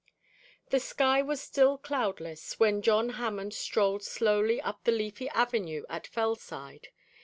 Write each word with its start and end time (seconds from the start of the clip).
The 0.71 0.79
sky 0.79 1.21
was 1.21 1.39
still 1.41 1.77
cloudless 1.77 2.59
when 2.59 2.81
John 2.81 3.09
Hammond 3.19 3.53
strolled 3.53 4.01
slowly 4.01 4.59
up 4.59 4.83
the 4.83 4.91
leafy 4.91 5.29
avenue 5.29 5.83
at 5.89 6.07
Fellside. 6.07 6.87